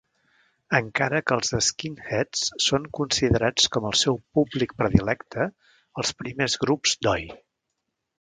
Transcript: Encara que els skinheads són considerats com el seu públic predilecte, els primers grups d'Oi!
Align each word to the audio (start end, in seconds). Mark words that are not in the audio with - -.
Encara 0.77 1.19
que 1.31 1.35
els 1.39 1.49
skinheads 1.65 2.47
són 2.67 2.87
considerats 2.99 3.69
com 3.75 3.85
el 3.89 3.95
seu 4.05 4.17
públic 4.39 4.73
predilecte, 4.83 5.47
els 6.03 6.15
primers 6.23 6.57
grups 6.65 6.97
d'Oi! 7.09 7.29